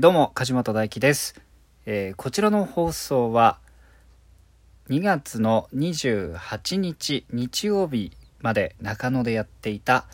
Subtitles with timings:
[0.00, 1.40] どうも、梶本大輝です、
[1.86, 3.60] えーこちらの放送は、
[4.88, 8.10] 2月の28日日曜日
[8.40, 10.06] まで中野でやっていた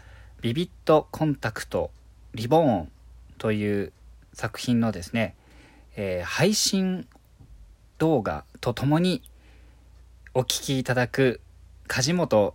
[0.42, 1.90] ビビットコンタクト
[2.34, 2.92] リボーン
[3.38, 3.94] という
[4.34, 5.34] 作品のですね、
[5.96, 7.08] えー配信
[7.96, 9.22] 動画とともに
[10.34, 11.40] お聞きいただく
[11.86, 12.54] 梶本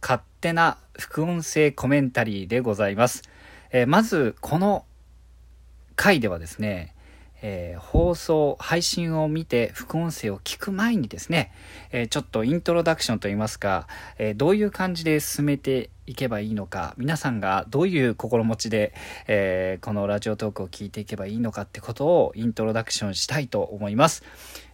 [0.00, 3.22] 勝手な副音声コメンタリーでございます。
[3.70, 4.86] えーまずこの
[5.96, 6.94] 回ではですね、
[7.42, 11.52] えー放送配信を見て副音声を聞く前にですね、
[11.92, 13.86] えーちょっとイントロダクションといいますか、
[14.18, 18.94] えーどういう感じで進めていけばいいのか皆さんがどういう心持ちで、
[19.26, 24.22] えーこのラジオトークを聞いていけばいいのかってことをイントロダクションしたいと思います。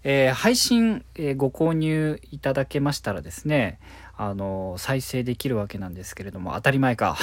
[0.05, 3.79] えー配信、えーご購入いただけましたらですね
[4.17, 7.17] あの再生できるわけなんですけれども当たり前か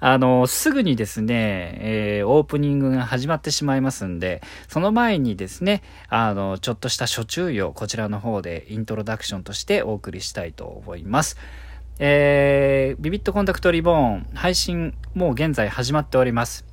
[0.00, 11.36] あのすぐにですね、えーオープニングが始まってしまいますんでその前にですねあのちょっとした初注意をこちらの方でイントロダクションとしてお送りしたいと思います。
[11.98, 16.69] えービビットコンタクトリボーン配信もう現在始まっております。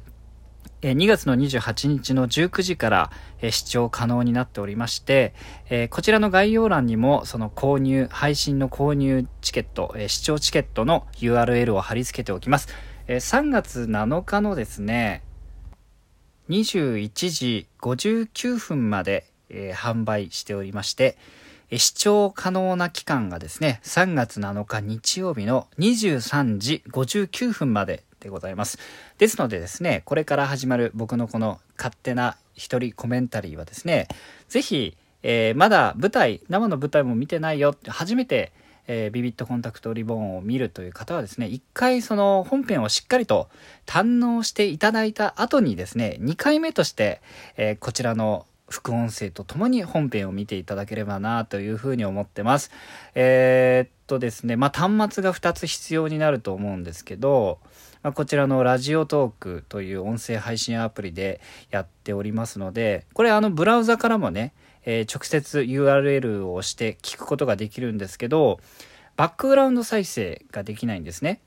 [0.81, 3.11] 2月の28日の19時から、
[3.41, 5.33] え視聴可能になっておりまして、
[5.69, 12.67] えこちらの概要欄にもその購入、配信の購入チケット、え視聴チケットの URL を貼り付けておきます。
[13.07, 15.23] えー3月7日のですね、
[16.49, 21.17] 21時59分まで、え販売しておりまして、
[21.75, 28.77] 視聴可能な期間がですね、3月7日日曜日の23時59分まででございます。
[29.17, 34.07] ですのでですね、これから始まる僕のこの勝手な一人コメンタリーはですね、
[34.49, 38.51] ぜひ、えーまだ舞台、生の舞台も見てないよって、初めて、
[38.87, 43.47] えービビットコンタクトリボンを見るという方はですね、一回その本編をしっかりと
[43.85, 47.21] 堪能していただいた後にですね、2回目として、
[47.55, 52.69] えーこちらの副音声とともに本編を見ていただければなというふうに思ってます。
[53.15, 57.59] えーとですね、まあ、端末が2つ必要になると思うんですけど、
[58.01, 64.53] まあ、こちらのラジオトークという音声配信アプリでやっておりますので、これあのブラウザからもね、
[64.85, 68.59] えー直接 URL を押して聞くことができるんですけど、
[69.17, 71.41] バックグラウンド再生ができないんですね。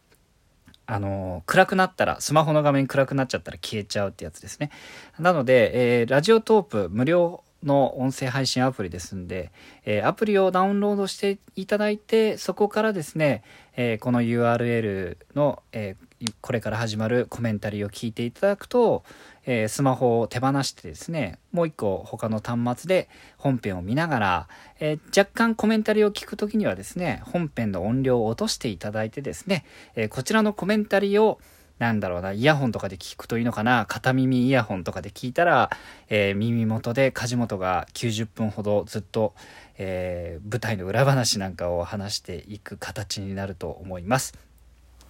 [0.87, 4.73] あの暗くなったらスマホの画面暗くなっちゃったら消えちゃうってやつですね
[5.21, 9.53] なので、えーラジオトープ無料の音声配信アプリですんで、
[9.85, 13.43] えーアプリをダウンロードしていただいてそこからですね、
[13.77, 16.11] えーこの URL の、えー
[16.43, 19.05] これから始まるコメンタリーを聞いていただくと、
[19.47, 24.49] えスマホを手放してですねもう一個他の端末で本編を見ながら、
[24.81, 29.65] え若干コメンタリーを聞くときにはですね本編の音量を落としていただいてですね、
[29.97, 31.41] えこちらのコメンタリーを
[31.81, 35.71] なんだろうな、イヤホンとかで聞くといいのかな、片耳イヤホンとかで聞いたら、
[36.11, 39.33] えー耳元で梶本が90分ほどずっと、
[39.79, 44.35] えー舞台の裏話なんかを話していく形になると思います。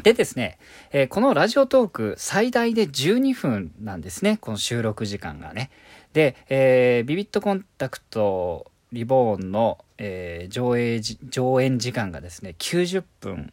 [0.04, 0.59] でですね、
[0.92, 5.70] えーこのラジオトーク最大で12分なんですね、この収録時間がね。
[6.12, 13.53] で、えービビットコンタクトリボーンの、えー上映上演時間がですね、90分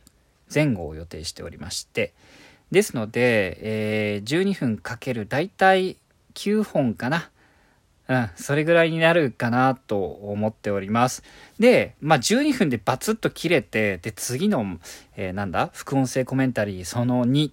[0.54, 2.14] 前後を予定しておりまして、
[2.72, 5.98] ですので、えー12分かけるだいたい
[6.34, 7.30] 9本かな。
[8.10, 11.24] うん、それぐらいになるかなと思っております。
[11.60, 14.80] で、まあ、12分でバツッと切れて、で、次の、
[15.18, 17.52] えーなんだ、副音声コメンタリーその2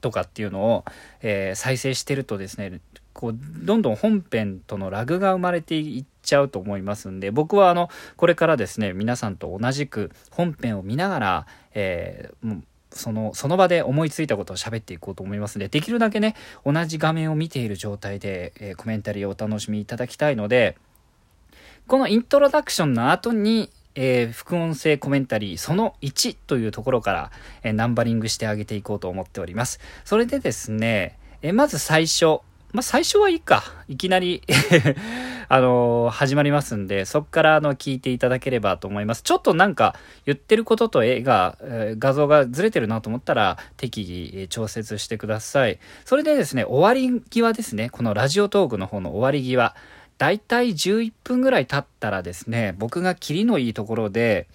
[0.00, 0.84] とかっていうのを、
[1.20, 2.80] えー再生してるとですね、
[3.12, 12.62] こう、どんどん本編とのラグが生まれていっちゃうと思いますんで、僕はあの、これからですね、皆さんと同じく本編を見ながら、えー
[12.94, 20.76] その、その場で思いついたことを喋っていこうと思いますので、できるだけね、同じ画面を見ている状態で、えーコメンタリーをお楽しみいただきたいので、
[21.86, 27.30] このイントロダクションの後に、えー副音声コメンタリーその1というところから、
[27.62, 29.80] えーナンバリングしてあげていこうと思っております。
[30.04, 32.40] それでですね、えーまず最初、
[32.72, 33.62] まあ、最初はいいか。
[33.88, 34.42] いきなり
[35.54, 39.20] あの始まりますんで、そっからあの聞いていただければと思います。
[39.20, 39.94] ちょっとなんか
[40.24, 44.00] 言ってることと絵が、えー画像がずれてるなと思ったら適
[44.34, 45.78] 宜調節してください。
[46.06, 49.74] それでですね、終わり際ですね、このラジオトークの方の終わり際、
[50.16, 54.48] だいたい11分ぐらい経ったらですね、僕がキリのいいところで、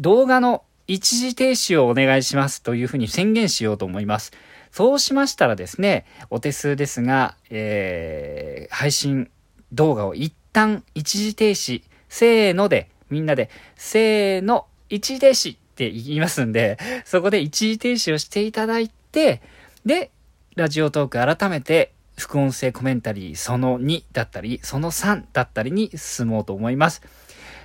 [0.00, 4.32] 動画の一時停止をお願いしますというふうに宣言しようと思います。
[4.72, 9.30] そうしましたらですね、お手数ですが、えー配信
[9.72, 19.40] 動画を一旦一時停止、せーので、みんなで、せーの、一時停止って言いますんで、そこで一時停止をしていただいて、
[19.84, 20.10] で、
[20.56, 27.02] ラジオトーク改めて副音声コメンタリーその2だったり、その3だったりに進もうと思います。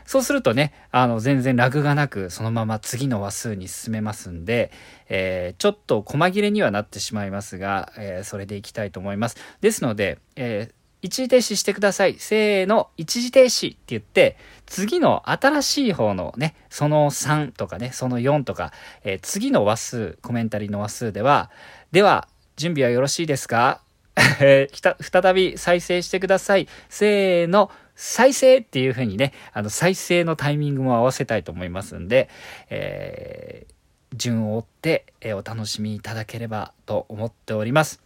[0.05, 4.71] そうするとね、あの、全然ラグがなく、そのまま次の話数に進めますんで、
[5.09, 9.37] えー、ちょっと細切れにはなってしまいますが、えー、それでいきたいと思います。
[9.61, 10.73] ですので、えー、
[11.05, 12.15] 一時停止してください。
[12.17, 18.73] せーの、一時停止って言って、次の新しい方のね、その3とかね、その4とか、
[19.03, 21.51] えー、次の話数、コメンタリーの話数では、
[21.91, 23.81] では、準備はよろしいですか？
[24.15, 26.67] 再び再生してください。
[26.89, 32.29] せーの、再生っていう風にね、あの、再生のタイミングも合わせたいと思いますんで、
[32.71, 38.01] えー、順を追って、えー、お楽しみいただければと思っております。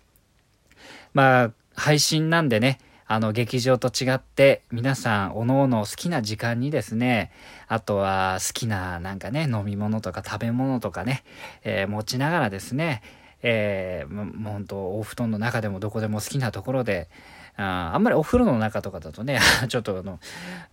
[1.13, 2.79] まあ、配信なんでね、
[3.11, 7.31] あの、劇場と違って、皆さん、おのおの好きな時間にですね、
[7.67, 11.23] あとは好きななんかね、飲み物とか食べ物とかね、
[11.63, 13.01] えー、持ちながらですね、
[13.41, 17.09] えー、もう本当、お布団の中でもどこでも好きなところで、
[17.57, 19.39] ああんまりお風呂の中とかだとね、
[19.69, 20.19] ちょっとあの、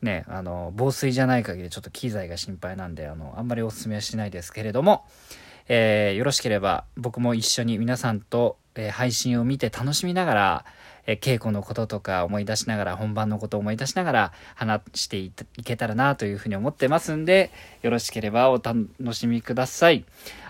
[0.03, 5.07] ね、あの、防水じゃない限りちょっと機材が心配なんで、あの、あんまりお勧めはしないですけれども、
[5.69, 10.65] えー、よろしければ僕も一緒に皆さんと、え、配信を見て楽しみながら、
[11.07, 15.33] え、稽古のこととか思い出しながら、本番のことを思い出しながら話してい
[15.65, 17.51] けたらなというふうに思ってますんで、
[17.83, 20.05] よろしければお楽しみください。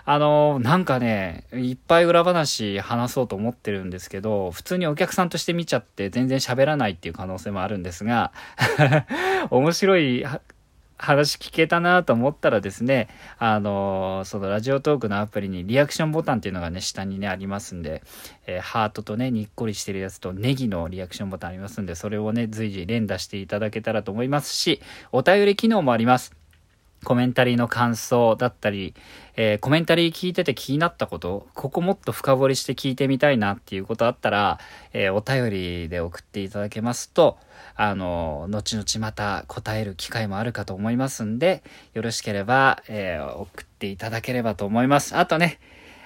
[0.05, 8.31] あの、なんかね、いっぱい裏話話そうと思ってるんですけど、普通にお客さんとして見ちゃって全然喋らないっていう可能性もあるんですが、
[9.51, 10.25] 面白い
[10.97, 13.07] 話聞けたなと思ったらですね、
[13.37, 18.01] あの、そのラジオトークのアプリにリアクションボタンっていうのがね、下にね、ありますんで、
[18.47, 26.46] えー、ハートとね、にっこりしてるやつとネギのリアクションボタンありますんで、それをね、随時連打していただけたらと思いますし、お便り機能もあります。
[27.03, 28.93] コメンタリーの感想だったり、
[29.35, 34.59] えー、コメンタリー聞いてて気になったこと、ここもっと深掘りして聞いてみたいなっていうことあったら、
[34.93, 37.37] えー、お便りで送っていただけますと、
[37.75, 41.63] あの、後々また答える機会もあるかと思いますんで、
[41.93, 45.15] よろしければ、えー、送っていただければと思います。
[45.15, 45.59] あとね、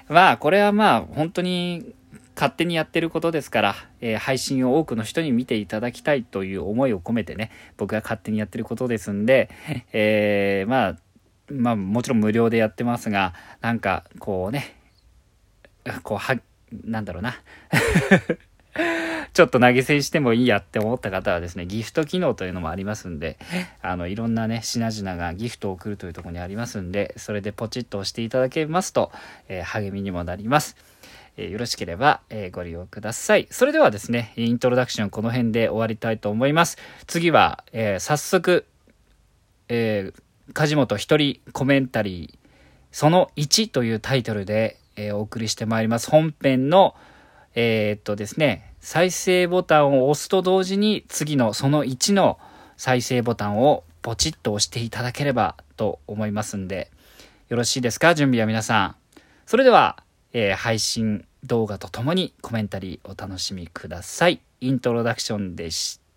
[0.09, 1.93] まあ、これはまあ、本当に
[2.35, 9.49] 勝手にやってることですから、えー、配信を多くの人に見ていただきたいという思いを込めてね、僕が勝手にやってることですんで、
[9.93, 10.97] えー、まあ、
[11.51, 14.75] まあもちろん無料でやってますが、なんかこうね、
[16.03, 16.39] こうは、
[16.85, 17.35] なんだろうな。
[19.33, 23.37] ちょっと投げ銭してもいいやって思った方はですね、ギフト機能というのもありますんで、
[23.81, 29.11] あの、いろんなね、品々がギフトを送るというところにありますんで、それでポチッと押していただけますと、
[29.47, 30.75] えー、励みにもなります。
[31.37, 33.47] えー、よろしければ、えー、ご利用ください。
[33.51, 36.77] それではですね、イントロダクションこの辺で終わりたいと思います。
[37.07, 38.65] 次は、え早速、
[39.69, 40.11] え
[40.53, 42.47] 梶本一人コメンタリー、
[42.91, 46.09] その1というタイトルで、えお送りしてまいります。
[46.09, 46.95] 本編の、
[47.55, 52.39] えっとですね、再生ボタンを押すと同時に次のその1の
[52.77, 56.89] 再生ボタンをポチッと押していただければと思いますんで、
[57.47, 58.15] よろしいですか？
[58.15, 58.95] 準備は皆さん。
[59.45, 64.41] それでは、えー、配信動画とともにコメンタリーお楽しみください。
[64.59, 66.10] イントロダクションでした。